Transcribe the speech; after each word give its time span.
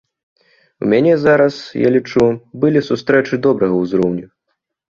У 0.85 0.89
мяне 0.93 1.11
зараз, 1.25 1.59
я 1.81 1.89
лічу, 1.97 2.25
былі 2.65 2.83
сустрэчы 2.89 3.41
добрага 3.45 3.75
ўзроўню. 3.87 4.27